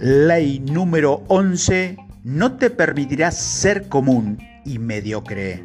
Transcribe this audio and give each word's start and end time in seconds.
Ley 0.00 0.60
número 0.60 1.24
11. 1.28 1.98
No 2.24 2.56
te 2.56 2.70
permitirás 2.70 3.36
ser 3.36 3.86
común 3.90 4.38
y 4.64 4.78
mediocre. 4.78 5.62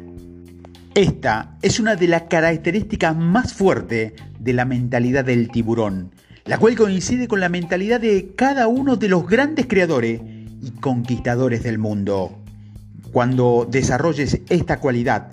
Esta 0.94 1.56
es 1.62 1.80
una 1.80 1.96
de 1.96 2.06
las 2.06 2.24
características 2.24 3.16
más 3.16 3.54
fuertes 3.54 4.12
de 4.38 4.52
la 4.52 4.66
mentalidad 4.66 5.24
del 5.24 5.50
tiburón, 5.50 6.10
la 6.44 6.58
cual 6.58 6.76
coincide 6.76 7.28
con 7.28 7.40
la 7.40 7.48
mentalidad 7.48 7.98
de 7.98 8.34
cada 8.36 8.68
uno 8.68 8.96
de 8.96 9.08
los 9.08 9.26
grandes 9.26 9.68
creadores 9.68 10.20
y 10.60 10.70
conquistadores 10.82 11.62
del 11.62 11.78
mundo. 11.78 12.38
Cuando 13.12 13.66
desarrolles 13.70 14.42
esta 14.50 14.80
cualidad, 14.80 15.32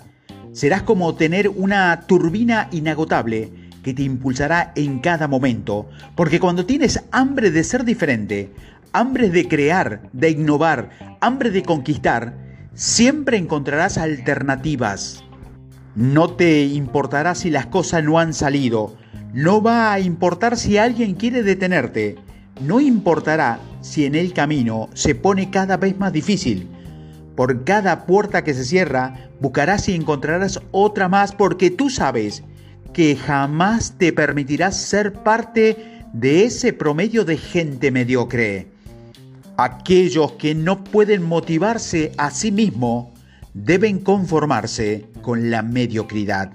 serás 0.52 0.82
como 0.82 1.14
tener 1.14 1.50
una 1.50 2.00
turbina 2.06 2.68
inagotable 2.72 3.63
que 3.84 3.94
te 3.94 4.02
impulsará 4.02 4.72
en 4.74 4.98
cada 4.98 5.28
momento, 5.28 5.86
porque 6.16 6.40
cuando 6.40 6.66
tienes 6.66 7.04
hambre 7.12 7.52
de 7.52 7.62
ser 7.62 7.84
diferente, 7.84 8.50
hambre 8.92 9.28
de 9.28 9.46
crear, 9.46 10.00
de 10.12 10.30
innovar, 10.30 10.90
hambre 11.20 11.50
de 11.50 11.62
conquistar, 11.62 12.34
siempre 12.74 13.36
encontrarás 13.36 13.98
alternativas. 13.98 15.22
No 15.94 16.30
te 16.30 16.64
importará 16.64 17.34
si 17.34 17.50
las 17.50 17.66
cosas 17.66 18.02
no 18.02 18.18
han 18.18 18.32
salido, 18.32 18.96
no 19.32 19.62
va 19.62 19.92
a 19.92 20.00
importar 20.00 20.56
si 20.56 20.78
alguien 20.78 21.14
quiere 21.14 21.42
detenerte, 21.42 22.16
no 22.60 22.80
importará 22.80 23.60
si 23.82 24.06
en 24.06 24.14
el 24.14 24.32
camino 24.32 24.88
se 24.94 25.14
pone 25.14 25.50
cada 25.50 25.76
vez 25.76 25.98
más 25.98 26.12
difícil. 26.12 26.68
Por 27.36 27.64
cada 27.64 28.06
puerta 28.06 28.44
que 28.44 28.54
se 28.54 28.64
cierra, 28.64 29.28
buscarás 29.40 29.88
y 29.88 29.94
encontrarás 29.94 30.60
otra 30.70 31.08
más 31.08 31.32
porque 31.32 31.70
tú 31.70 31.90
sabes 31.90 32.44
que 32.94 33.16
jamás 33.16 33.98
te 33.98 34.12
permitirás 34.12 34.76
ser 34.76 35.12
parte 35.12 36.04
de 36.14 36.44
ese 36.44 36.72
promedio 36.72 37.24
de 37.24 37.36
gente 37.36 37.90
mediocre. 37.90 38.68
Aquellos 39.58 40.32
que 40.32 40.54
no 40.54 40.84
pueden 40.84 41.24
motivarse 41.24 42.12
a 42.16 42.30
sí 42.30 42.52
mismos 42.52 43.08
deben 43.52 43.98
conformarse 43.98 45.06
con 45.22 45.50
la 45.50 45.62
mediocridad. 45.62 46.52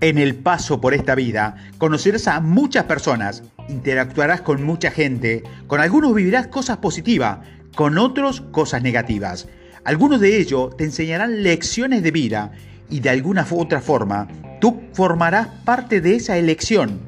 En 0.00 0.18
el 0.18 0.34
paso 0.34 0.80
por 0.80 0.94
esta 0.94 1.14
vida 1.14 1.56
conocerás 1.78 2.28
a 2.28 2.40
muchas 2.40 2.84
personas, 2.84 3.42
interactuarás 3.68 4.40
con 4.40 4.64
mucha 4.64 4.90
gente, 4.90 5.44
con 5.66 5.80
algunos 5.80 6.14
vivirás 6.14 6.46
cosas 6.46 6.78
positivas, 6.78 7.38
con 7.76 7.98
otros 7.98 8.40
cosas 8.40 8.82
negativas. 8.82 9.48
Algunos 9.84 10.20
de 10.20 10.38
ellos 10.38 10.76
te 10.76 10.84
enseñarán 10.84 11.42
lecciones 11.42 12.02
de 12.02 12.10
vida 12.10 12.52
y 12.88 13.00
de 13.00 13.10
alguna 13.10 13.46
otra 13.50 13.80
forma 13.80 14.28
tú 14.62 14.80
formarás 14.92 15.48
parte 15.64 16.00
de 16.00 16.14
esa 16.14 16.38
elección. 16.38 17.00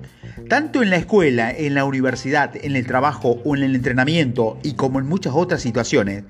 Tanto 0.48 0.82
en 0.82 0.90
la 0.90 0.96
escuela, 0.96 1.52
en 1.52 1.74
la 1.74 1.84
universidad, 1.84 2.50
en 2.56 2.74
el 2.74 2.84
trabajo 2.84 3.40
o 3.44 3.54
en 3.54 3.62
el 3.62 3.76
entrenamiento 3.76 4.58
y 4.64 4.72
como 4.72 4.98
en 4.98 5.06
muchas 5.06 5.34
otras 5.36 5.62
situaciones, 5.62 6.24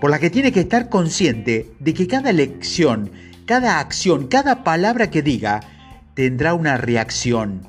por 0.00 0.10
las 0.10 0.20
que 0.20 0.30
tienes 0.30 0.52
que 0.52 0.60
estar 0.60 0.88
consciente 0.88 1.70
de 1.80 1.92
que 1.92 2.06
cada 2.06 2.32
lección, 2.32 3.10
cada 3.44 3.78
acción, 3.78 4.28
cada 4.28 4.64
palabra 4.64 5.10
que 5.10 5.20
diga 5.20 5.60
tendrá 6.14 6.54
una 6.54 6.78
reacción. 6.78 7.60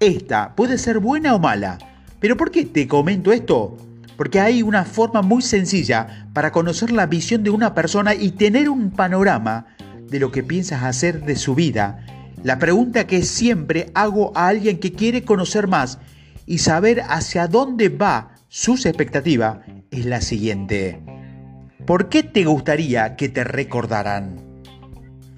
Esta 0.00 0.56
puede 0.56 0.78
ser 0.78 0.98
buena 0.98 1.34
o 1.34 1.38
mala, 1.38 1.76
pero 2.20 2.38
¿por 2.38 2.50
qué 2.50 2.64
te 2.64 2.88
comento 2.88 3.32
esto? 3.32 3.76
porque 4.16 4.38
hay 4.38 4.62
una 4.62 4.84
forma 4.84 5.22
muy 5.22 5.40
sencilla 5.40 6.26
para 6.34 6.52
conocer 6.52 6.92
la 6.92 7.06
visión 7.06 7.42
de 7.42 7.48
una 7.48 7.74
persona 7.74 8.14
y 8.14 8.32
tener 8.32 8.68
un 8.68 8.90
panorama 8.90 9.68
de 10.10 10.20
lo 10.20 10.30
que 10.30 10.42
piensas 10.42 10.82
hacer 10.82 11.24
de 11.24 11.36
su 11.36 11.54
vida. 11.54 12.04
La 12.42 12.58
pregunta 12.58 13.06
que 13.06 13.22
siempre 13.22 13.90
hago 13.94 14.32
a 14.34 14.48
alguien 14.48 14.78
que 14.78 14.92
quiere 14.92 15.24
conocer 15.24 15.68
más 15.68 15.98
y 16.46 16.58
saber 16.58 17.02
hacia 17.08 17.46
dónde 17.46 17.90
va 17.90 18.34
sus 18.48 18.86
expectativas 18.86 19.58
es 19.90 20.06
la 20.06 20.22
siguiente. 20.22 21.00
¿Por 21.86 22.08
qué 22.08 22.22
te 22.22 22.44
gustaría 22.44 23.14
que 23.16 23.28
te 23.28 23.44
recordaran? 23.44 24.36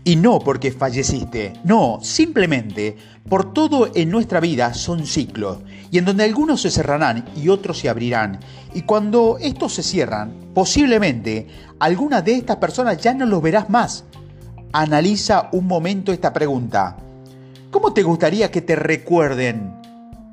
Y 0.04 0.16
no 0.16 0.38
porque 0.40 0.72
falleciste, 0.72 1.52
no, 1.64 1.98
simplemente 2.02 2.96
por 3.28 3.52
todo 3.52 3.90
en 3.94 4.10
nuestra 4.10 4.40
vida 4.40 4.74
son 4.74 5.06
ciclos, 5.06 5.58
y 5.90 5.98
en 5.98 6.04
donde 6.04 6.24
algunos 6.24 6.62
se 6.62 6.70
cerrarán 6.70 7.24
y 7.36 7.48
otros 7.48 7.78
se 7.78 7.88
abrirán. 7.88 8.40
Y 8.74 8.82
cuando 8.82 9.38
estos 9.40 9.74
se 9.74 9.82
cierran, 9.82 10.32
posiblemente 10.54 11.46
alguna 11.78 12.22
de 12.22 12.34
estas 12.34 12.56
personas 12.56 12.98
ya 12.98 13.14
no 13.14 13.26
los 13.26 13.42
verás 13.42 13.70
más. 13.70 14.04
Analiza 14.72 15.48
un 15.52 15.66
momento 15.66 16.12
esta 16.12 16.32
pregunta. 16.32 16.96
¿Cómo 17.70 17.92
te 17.92 18.02
gustaría 18.02 18.50
que 18.50 18.62
te 18.62 18.76
recuerden? 18.76 19.74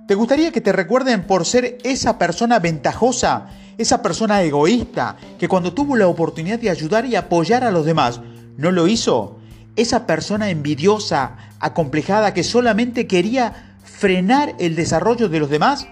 ¿Te 0.08 0.16
gustaría 0.16 0.52
que 0.52 0.62
te 0.62 0.72
recuerden 0.72 1.28
por 1.28 1.46
ser 1.46 1.78
esa 1.84 2.18
persona 2.18 2.60
ventajosa, 2.60 3.50
esa 3.78 4.02
persona 4.02 4.42
egoísta, 4.42 5.18
que 5.38 5.48
cuando 5.48 5.74
tuvo 5.74 5.96
la 5.96 6.08
oportunidad 6.08 6.60
de 6.60 6.70
ayudar 6.70 7.06
y 7.06 7.16
apoyar 7.16 7.64
a 7.64 7.72
los 7.72 7.86
demás, 7.86 8.22
no 8.58 8.72
lo 8.72 8.88
hizo? 8.88 9.40
esa 9.80 10.06
persona 10.06 10.50
envidiosa, 10.50 11.38
acomplejada, 11.60 12.34
que 12.34 12.44
solamente 12.44 13.08
quería 13.08 13.78
frenar 13.84 14.56
el 14.60 14.76
desarrollo 14.76 15.30
de 15.30 15.40
los 15.40 15.50
demás? 15.50 15.88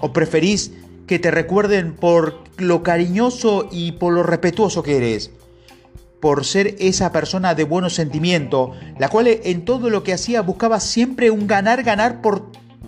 ¿O 0.00 0.12
preferís 0.12 0.72
que 1.06 1.18
te 1.18 1.30
recuerden 1.30 1.94
por 1.94 2.44
lo 2.56 2.82
cariñoso 2.82 3.68
y 3.70 3.92
por 3.92 4.12
lo 4.12 4.22
respetuoso 4.22 4.82
que 4.82 4.96
eres? 4.96 5.32
Por 6.20 6.44
ser 6.44 6.76
esa 6.78 7.12
persona 7.12 7.54
de 7.54 7.64
buenos 7.64 7.94
sentimientos, 7.94 8.70
la 8.98 9.08
cual 9.08 9.26
en 9.28 9.64
todo 9.64 9.88
lo 9.90 10.02
que 10.02 10.12
hacía 10.12 10.42
buscaba 10.42 10.80
siempre 10.80 11.30
un 11.30 11.46
ganar-ganar 11.46 12.20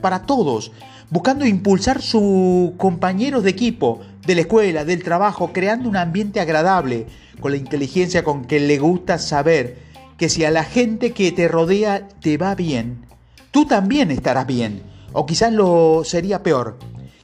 para 0.01 0.23
todos, 0.23 0.73
buscando 1.11 1.47
impulsar 1.47 2.03
sus 2.03 2.73
compañeros 2.77 3.43
de 3.43 3.51
equipo, 3.51 4.01
de 4.27 4.35
la 4.35 4.43
escuela, 4.43 4.85
del 4.85 5.03
trabajo, 5.03 5.53
creando 5.53 5.89
un 5.89 5.97
ambiente 5.97 6.41
agradable, 6.41 7.07
con 7.41 7.53
la 7.53 7.59
inteligencia 7.59 8.23
con 8.23 8.45
que 8.45 8.61
le 8.61 8.79
gusta 8.79 9.19
saber 9.19 9.79
que 10.17 10.29
si 10.29 10.45
a 10.45 10.51
la 10.51 10.65
gente 10.65 11.13
que 11.13 11.33
te 11.33 11.49
rodea 11.49 12.09
te 12.21 12.37
va 12.37 12.55
bien, 12.55 13.05
tú 13.51 13.67
también 13.67 14.11
estarás 14.11 14.47
bien. 14.47 14.83
O 15.13 15.27
quizás 15.27 15.53
lo 15.53 16.03
sería 16.05 16.43
peor, 16.43 16.79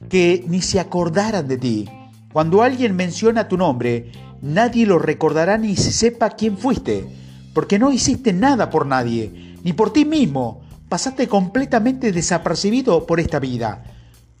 que 0.09 0.43
ni 0.47 0.61
se 0.61 0.79
acordaran 0.79 1.47
de 1.47 1.57
ti. 1.57 1.89
Cuando 2.31 2.61
alguien 2.61 2.95
menciona 2.95 3.47
tu 3.47 3.57
nombre, 3.57 4.11
nadie 4.41 4.85
lo 4.85 4.99
recordará 4.99 5.57
ni 5.57 5.75
se 5.75 5.91
sepa 5.91 6.31
quién 6.31 6.57
fuiste, 6.57 7.07
porque 7.53 7.79
no 7.79 7.91
hiciste 7.91 8.33
nada 8.33 8.69
por 8.69 8.85
nadie, 8.85 9.55
ni 9.63 9.73
por 9.73 9.91
ti 9.91 10.05
mismo. 10.05 10.61
Pasaste 10.87 11.27
completamente 11.27 12.11
desapercibido 12.11 13.05
por 13.05 13.19
esta 13.19 13.39
vida. 13.39 13.83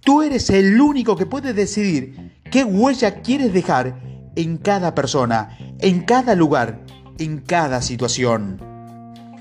Tú 0.01 0.21
eres 0.21 0.49
el 0.49 0.79
único 0.79 1.15
que 1.15 1.25
puede 1.25 1.53
decidir 1.53 2.39
qué 2.49 2.63
huella 2.63 3.21
quieres 3.21 3.53
dejar 3.53 3.99
en 4.35 4.57
cada 4.57 4.95
persona, 4.95 5.57
en 5.79 6.01
cada 6.01 6.35
lugar, 6.35 6.81
en 7.17 7.39
cada 7.39 7.81
situación. 7.81 8.68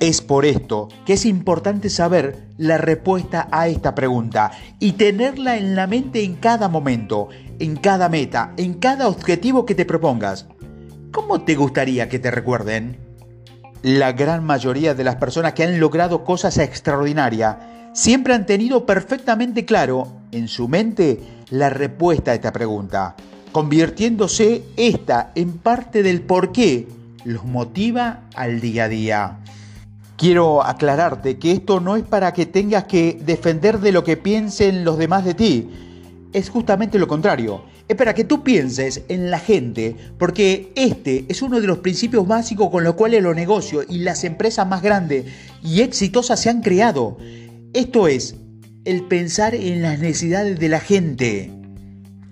Es 0.00 0.22
por 0.22 0.44
esto 0.44 0.88
que 1.04 1.14
es 1.14 1.26
importante 1.26 1.90
saber 1.90 2.46
la 2.56 2.78
respuesta 2.78 3.48
a 3.50 3.66
esta 3.66 3.96
pregunta 3.96 4.52
y 4.78 4.92
tenerla 4.92 5.56
en 5.56 5.74
la 5.74 5.88
mente 5.88 6.22
en 6.22 6.36
cada 6.36 6.68
momento, 6.68 7.28
en 7.58 7.74
cada 7.74 8.08
meta, 8.08 8.52
en 8.56 8.74
cada 8.74 9.08
objetivo 9.08 9.66
que 9.66 9.74
te 9.74 9.84
propongas. 9.84 10.46
¿Cómo 11.10 11.40
te 11.40 11.56
gustaría 11.56 12.08
que 12.08 12.20
te 12.20 12.30
recuerden? 12.30 12.96
La 13.82 14.12
gran 14.12 14.44
mayoría 14.44 14.94
de 14.94 15.02
las 15.02 15.16
personas 15.16 15.54
que 15.54 15.64
han 15.64 15.80
logrado 15.80 16.22
cosas 16.22 16.58
extraordinarias 16.58 17.56
siempre 17.92 18.34
han 18.34 18.46
tenido 18.46 18.86
perfectamente 18.86 19.64
claro 19.64 20.06
en 20.30 20.46
su 20.46 20.68
mente 20.68 21.20
la 21.50 21.70
respuesta 21.70 22.30
a 22.30 22.34
esta 22.34 22.52
pregunta, 22.52 23.16
convirtiéndose 23.50 24.62
esta 24.76 25.32
en 25.34 25.58
parte 25.58 26.04
del 26.04 26.20
por 26.20 26.52
qué 26.52 26.86
los 27.24 27.44
motiva 27.44 28.20
al 28.36 28.60
día 28.60 28.84
a 28.84 28.88
día. 28.88 29.38
Quiero 30.18 30.64
aclararte 30.64 31.38
que 31.38 31.52
esto 31.52 31.78
no 31.78 31.94
es 31.94 32.02
para 32.02 32.32
que 32.32 32.44
tengas 32.44 32.84
que 32.84 33.20
defender 33.24 33.78
de 33.78 33.92
lo 33.92 34.02
que 34.02 34.16
piensen 34.16 34.84
los 34.84 34.98
demás 34.98 35.24
de 35.24 35.34
ti. 35.34 35.70
Es 36.32 36.50
justamente 36.50 36.98
lo 36.98 37.06
contrario. 37.06 37.62
Es 37.86 37.96
para 37.96 38.14
que 38.14 38.24
tú 38.24 38.42
pienses 38.42 39.02
en 39.06 39.30
la 39.30 39.38
gente, 39.38 39.94
porque 40.18 40.72
este 40.74 41.24
es 41.28 41.40
uno 41.40 41.60
de 41.60 41.68
los 41.68 41.78
principios 41.78 42.26
básicos 42.26 42.68
con 42.68 42.82
los 42.82 42.94
cuales 42.94 43.22
los 43.22 43.36
negocios 43.36 43.86
y 43.88 44.00
las 44.00 44.24
empresas 44.24 44.66
más 44.66 44.82
grandes 44.82 45.26
y 45.62 45.82
exitosas 45.82 46.42
se 46.42 46.50
han 46.50 46.62
creado. 46.62 47.16
Esto 47.72 48.08
es, 48.08 48.34
el 48.84 49.04
pensar 49.04 49.54
en 49.54 49.82
las 49.82 50.00
necesidades 50.00 50.58
de 50.58 50.68
la 50.68 50.80
gente. 50.80 51.57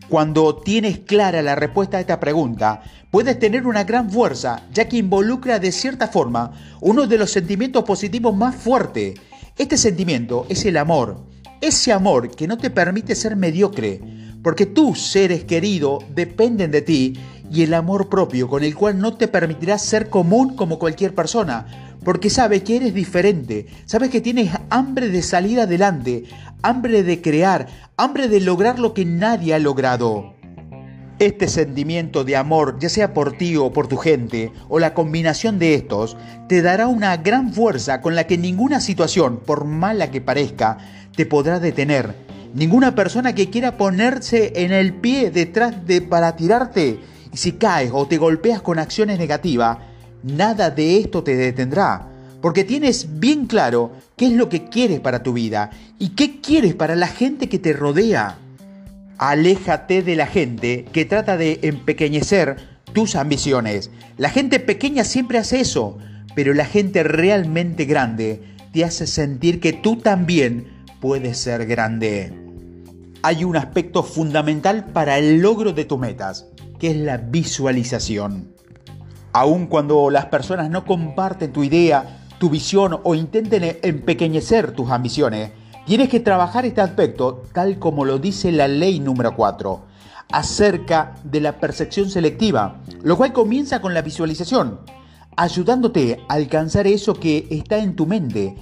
Cuando 0.08 0.54
tienes 0.54 1.00
clara 1.00 1.42
la 1.42 1.56
respuesta 1.56 1.96
a 1.96 2.00
esta 2.00 2.20
pregunta, 2.20 2.80
puedes 3.10 3.40
tener 3.40 3.66
una 3.66 3.82
gran 3.82 4.08
fuerza, 4.08 4.62
ya 4.72 4.88
que 4.88 4.98
involucra 4.98 5.58
de 5.58 5.72
cierta 5.72 6.06
forma 6.06 6.52
uno 6.80 7.08
de 7.08 7.18
los 7.18 7.32
sentimientos 7.32 7.82
positivos 7.82 8.34
más 8.36 8.54
fuertes. 8.54 9.18
Este 9.58 9.76
sentimiento 9.76 10.46
es 10.48 10.64
el 10.64 10.76
amor, 10.76 11.26
ese 11.60 11.92
amor 11.92 12.30
que 12.30 12.46
no 12.46 12.56
te 12.56 12.70
permite 12.70 13.16
ser 13.16 13.34
mediocre, 13.34 14.00
porque 14.44 14.66
tus 14.66 15.08
seres 15.08 15.42
queridos 15.42 16.04
dependen 16.14 16.70
de 16.70 16.82
ti 16.82 17.14
y 17.50 17.62
el 17.62 17.74
amor 17.74 18.08
propio 18.08 18.48
con 18.48 18.62
el 18.62 18.76
cual 18.76 19.00
no 19.00 19.16
te 19.16 19.26
permitirá 19.26 19.76
ser 19.76 20.08
común 20.08 20.54
como 20.54 20.78
cualquier 20.78 21.16
persona, 21.16 21.66
porque 22.04 22.30
sabe 22.30 22.62
que 22.62 22.76
eres 22.76 22.94
diferente, 22.94 23.66
sabes 23.86 24.10
que 24.10 24.20
tienes 24.20 24.52
hambre 24.70 25.08
de 25.08 25.22
salir 25.22 25.58
adelante, 25.58 26.22
hambre 26.62 27.02
de 27.02 27.20
crear, 27.20 27.66
hambre 27.96 28.28
de 28.28 28.40
lograr 28.40 28.78
lo 28.78 28.94
que 28.94 29.04
nadie 29.04 29.54
ha 29.54 29.58
logrado. 29.58 30.34
Este 31.18 31.48
sentimiento 31.48 32.24
de 32.24 32.36
amor, 32.36 32.76
ya 32.78 32.88
sea 32.88 33.14
por 33.14 33.38
ti 33.38 33.56
o 33.56 33.72
por 33.72 33.88
tu 33.88 33.96
gente, 33.96 34.52
o 34.68 34.78
la 34.78 34.92
combinación 34.92 35.58
de 35.58 35.74
estos, 35.74 36.16
te 36.48 36.60
dará 36.60 36.88
una 36.88 37.16
gran 37.16 37.54
fuerza 37.54 38.02
con 38.02 38.14
la 38.14 38.26
que 38.26 38.36
ninguna 38.36 38.80
situación, 38.80 39.38
por 39.38 39.64
mala 39.64 40.10
que 40.10 40.20
parezca, 40.20 40.78
te 41.14 41.24
podrá 41.24 41.58
detener. 41.58 42.14
Ninguna 42.52 42.94
persona 42.94 43.34
que 43.34 43.48
quiera 43.48 43.76
ponerse 43.76 44.52
en 44.56 44.72
el 44.72 44.94
pie 44.94 45.30
detrás 45.30 45.86
de 45.86 46.02
para 46.02 46.36
tirarte, 46.36 47.00
y 47.32 47.36
si 47.36 47.52
caes 47.52 47.90
o 47.94 48.06
te 48.06 48.18
golpeas 48.18 48.60
con 48.60 48.78
acciones 48.78 49.18
negativas, 49.18 49.78
nada 50.22 50.70
de 50.70 50.98
esto 50.98 51.22
te 51.22 51.34
detendrá. 51.34 52.08
Porque 52.46 52.62
tienes 52.62 53.18
bien 53.18 53.46
claro 53.46 53.90
qué 54.16 54.26
es 54.26 54.32
lo 54.32 54.48
que 54.48 54.68
quieres 54.68 55.00
para 55.00 55.24
tu 55.24 55.32
vida 55.32 55.70
y 55.98 56.10
qué 56.10 56.40
quieres 56.40 56.76
para 56.76 56.94
la 56.94 57.08
gente 57.08 57.48
que 57.48 57.58
te 57.58 57.72
rodea. 57.72 58.38
Aléjate 59.18 60.04
de 60.04 60.14
la 60.14 60.28
gente 60.28 60.84
que 60.92 61.04
trata 61.04 61.36
de 61.36 61.58
empequeñecer 61.62 62.56
tus 62.92 63.16
ambiciones. 63.16 63.90
La 64.16 64.30
gente 64.30 64.60
pequeña 64.60 65.02
siempre 65.02 65.38
hace 65.38 65.58
eso, 65.58 65.98
pero 66.36 66.54
la 66.54 66.66
gente 66.66 67.02
realmente 67.02 67.84
grande 67.84 68.44
te 68.72 68.84
hace 68.84 69.08
sentir 69.08 69.58
que 69.58 69.72
tú 69.72 69.96
también 69.96 70.68
puedes 71.00 71.38
ser 71.38 71.66
grande. 71.66 72.32
Hay 73.22 73.42
un 73.42 73.56
aspecto 73.56 74.04
fundamental 74.04 74.84
para 74.92 75.18
el 75.18 75.40
logro 75.40 75.72
de 75.72 75.84
tus 75.84 75.98
metas, 75.98 76.46
que 76.78 76.92
es 76.92 76.96
la 76.96 77.16
visualización. 77.16 78.52
Aun 79.32 79.66
cuando 79.66 80.10
las 80.10 80.26
personas 80.26 80.70
no 80.70 80.84
comparten 80.84 81.52
tu 81.52 81.64
idea, 81.64 82.22
tu 82.38 82.50
visión 82.50 83.00
o 83.02 83.14
intenten 83.14 83.78
empequeñecer 83.82 84.72
tus 84.72 84.90
ambiciones, 84.90 85.50
Tienes 85.86 86.08
que 86.08 86.18
trabajar 86.18 86.66
este 86.66 86.80
aspecto 86.80 87.44
tal 87.52 87.78
como 87.78 88.04
lo 88.04 88.18
dice 88.18 88.50
la 88.50 88.66
ley 88.66 88.98
número 88.98 89.36
4 89.36 89.84
acerca 90.32 91.14
de 91.22 91.40
la 91.40 91.60
percepción 91.60 92.10
selectiva, 92.10 92.82
lo 93.04 93.16
cual 93.16 93.32
comienza 93.32 93.80
con 93.80 93.94
la 93.94 94.02
visualización, 94.02 94.80
ayudándote 95.36 96.24
a 96.28 96.34
alcanzar 96.34 96.88
eso 96.88 97.14
que 97.14 97.46
está 97.50 97.78
en 97.78 97.94
tu 97.94 98.04
mente. 98.04 98.56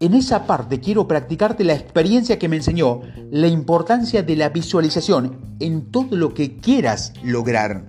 En 0.00 0.14
esa 0.14 0.46
parte 0.46 0.80
quiero 0.80 1.06
practicarte 1.06 1.62
la 1.62 1.74
experiencia 1.74 2.38
que 2.38 2.48
me 2.48 2.56
enseñó 2.56 3.02
la 3.30 3.48
importancia 3.48 4.22
de 4.22 4.36
la 4.36 4.48
visualización 4.48 5.56
en 5.60 5.90
todo 5.90 6.16
lo 6.16 6.32
que 6.32 6.56
quieras 6.56 7.12
lograr. 7.22 7.84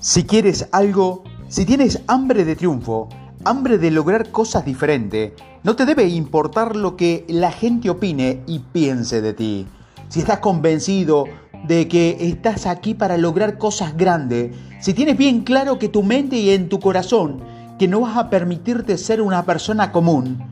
Si 0.00 0.24
quieres 0.24 0.68
algo, 0.72 1.22
si 1.46 1.64
tienes 1.64 2.00
hambre 2.08 2.44
de 2.44 2.56
triunfo, 2.56 3.08
hambre 3.44 3.78
de 3.78 3.90
lograr 3.90 4.30
cosas 4.30 4.64
diferentes, 4.64 5.32
no 5.62 5.76
te 5.76 5.86
debe 5.86 6.06
importar 6.06 6.76
lo 6.76 6.96
que 6.96 7.24
la 7.28 7.52
gente 7.52 7.90
opine 7.90 8.42
y 8.46 8.58
piense 8.58 9.20
de 9.20 9.32
ti. 9.32 9.66
Si 10.08 10.20
estás 10.20 10.40
convencido 10.40 11.24
de 11.66 11.88
que 11.88 12.16
estás 12.20 12.66
aquí 12.66 12.94
para 12.94 13.16
lograr 13.16 13.58
cosas 13.58 13.96
grandes, 13.96 14.54
si 14.80 14.94
tienes 14.94 15.16
bien 15.16 15.42
claro 15.42 15.78
que 15.78 15.88
tu 15.88 16.02
mente 16.02 16.36
y 16.36 16.50
en 16.50 16.68
tu 16.68 16.80
corazón 16.80 17.40
que 17.78 17.88
no 17.88 18.00
vas 18.00 18.16
a 18.16 18.28
permitirte 18.28 18.98
ser 18.98 19.22
una 19.22 19.44
persona 19.44 19.92
común, 19.92 20.42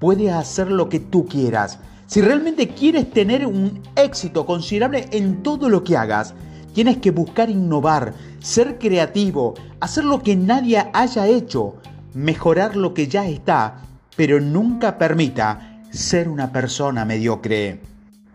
puedes 0.00 0.32
hacer 0.32 0.70
lo 0.70 0.88
que 0.88 0.98
tú 0.98 1.26
quieras. 1.26 1.78
Si 2.06 2.20
realmente 2.20 2.68
quieres 2.68 3.10
tener 3.10 3.46
un 3.46 3.80
éxito 3.94 4.46
considerable 4.46 5.08
en 5.12 5.42
todo 5.42 5.68
lo 5.68 5.84
que 5.84 5.96
hagas, 5.96 6.34
tienes 6.74 6.98
que 6.98 7.10
buscar 7.10 7.50
innovar, 7.50 8.14
ser 8.40 8.78
creativo, 8.78 9.54
hacer 9.80 10.04
lo 10.04 10.22
que 10.22 10.36
nadie 10.36 10.84
haya 10.92 11.26
hecho, 11.26 11.76
mejorar 12.14 12.76
lo 12.76 12.94
que 12.94 13.08
ya 13.08 13.26
está 13.26 13.82
pero 14.16 14.40
nunca 14.40 14.98
permita 14.98 15.80
ser 15.90 16.28
una 16.28 16.52
persona 16.52 17.04
mediocre. 17.04 17.80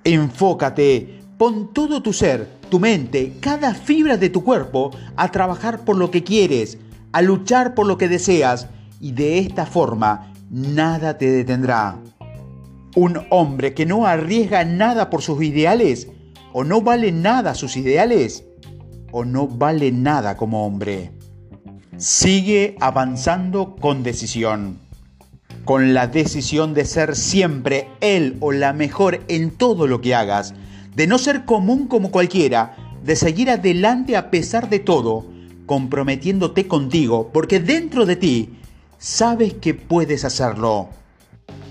Enfócate, 0.04 1.22
pon 1.38 1.74
todo 1.74 2.02
tu 2.02 2.14
ser, 2.14 2.48
tu 2.70 2.80
mente, 2.80 3.34
cada 3.40 3.74
fibra 3.74 4.18
de 4.18 4.30
tu 4.30 4.44
cuerpo 4.44 4.92
a 5.16 5.32
trabajar 5.32 5.86
por 5.86 5.98
lo 5.98 6.12
que 6.12 6.24
quieres, 6.24 6.78
a 7.12 7.22
luchar 7.22 7.74
por 7.74 7.86
lo 7.86 7.98
que 7.98 8.08
deseas 8.08 8.68
y 9.00 9.12
de 9.12 9.40
esta 9.40 9.66
forma 9.66 10.34
nada 10.50 11.18
te 11.18 11.30
detendrá. 11.30 11.98
Un 12.96 13.22
hombre 13.30 13.74
que 13.74 13.86
no 13.86 14.08
arriesga 14.08 14.66
nada 14.66 15.10
por 15.10 15.22
sus 15.22 15.44
ideales, 15.44 16.08
o 16.54 16.64
no 16.64 16.82
vale 16.82 17.12
nada 17.12 17.54
sus 17.54 17.78
ideales, 17.78 18.44
o 19.12 19.24
no 19.24 19.48
vale 19.48 19.92
nada 19.92 20.36
como 20.38 20.66
hombre. 20.66 21.17
Sigue 21.98 22.76
avanzando 22.80 23.76
con 23.76 24.04
decisión 24.04 24.78
con 25.68 25.94
la 25.94 26.08
decisión 26.08 26.74
de 26.74 26.86
ser 26.86 27.18
siempre 27.18 27.90
él 28.00 28.38
o 28.40 28.54
la 28.54 28.72
mejor 28.72 29.20
en 29.28 29.52
todo 29.52 29.86
lo 29.86 30.00
que 30.00 30.16
hagas, 30.16 30.54
de 30.96 31.08
no 31.08 31.18
ser 31.18 31.44
común 31.44 31.88
como 31.88 32.10
cualquiera, 32.10 32.78
de 33.04 33.18
seguir 33.18 33.50
adelante 33.50 34.16
a 34.16 34.32
pesar 34.32 34.70
de 34.70 34.80
todo, 34.80 35.26
comprometiéndote 35.66 36.70
contigo, 36.70 37.32
porque 37.34 37.60
dentro 37.60 38.06
de 38.06 38.16
ti 38.16 38.50
sabes 38.98 39.56
que 39.56 39.74
puedes 39.74 40.24
hacerlo. 40.24 40.88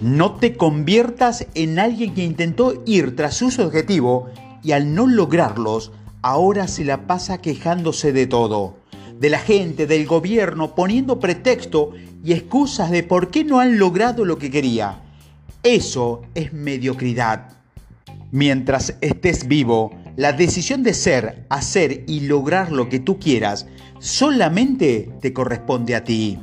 No 0.03 0.35
te 0.35 0.59
conviertas 0.59 1.47
en 1.55 1.79
alguien 1.79 2.13
que 2.13 2.23
intentó 2.23 2.83
ir 2.85 3.17
tras 3.17 3.37
su 3.37 3.47
objetivo 3.63 4.29
y 4.63 4.73
al 4.73 4.95
no 4.95 5.07
lograrlos, 5.07 5.91
ahora 6.21 6.69
se 6.69 6.85
la 6.85 7.07
pasa 7.07 7.39
quejándose 7.39 8.13
de 8.13 8.27
todo 8.27 8.75
de 9.19 9.31
la 9.31 9.39
gente, 9.39 9.87
del 9.87 10.07
gobierno, 10.07 10.75
poniendo 10.75 11.19
pretexto 11.21 11.93
y 12.25 12.33
excusas 12.33 12.91
de 12.91 13.03
por 13.03 13.31
qué 13.31 13.45
no 13.45 13.61
han 13.61 13.79
logrado 13.79 14.25
lo 14.25 14.39
que 14.39 14.51
quería. 14.51 15.01
Eso 15.63 16.23
es 16.35 16.53
mediocridad. 16.53 17.51
Mientras 18.31 18.97
estés 19.01 19.49
vivo, 19.49 19.93
la 20.17 20.33
decisión 20.33 20.83
de 20.83 20.95
ser, 20.95 21.47
hacer 21.51 22.05
y 22.07 22.21
lograr 22.21 22.73
lo 22.73 22.89
que 22.89 23.01
tú 23.01 23.19
quieras 23.19 23.67
solamente 23.99 25.11
te 25.21 25.33
corresponde 25.33 25.95
a 25.95 26.05
ti. 26.05 26.39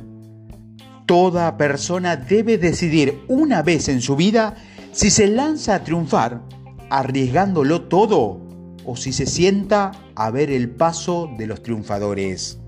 Toda 1.06 1.56
persona 1.56 2.16
debe 2.16 2.58
decidir 2.58 3.20
una 3.28 3.62
vez 3.62 3.88
en 3.88 4.00
su 4.00 4.16
vida 4.16 4.56
si 4.92 5.10
se 5.10 5.26
lanza 5.26 5.76
a 5.76 5.84
triunfar 5.84 6.42
arriesgándolo 6.90 7.82
todo 7.82 8.40
o 8.84 8.96
si 8.96 9.12
se 9.12 9.26
sienta 9.26 9.92
a 10.14 10.30
ver 10.30 10.50
el 10.50 10.70
paso 10.70 11.30
de 11.36 11.46
los 11.46 11.62
triunfadores. 11.62 12.60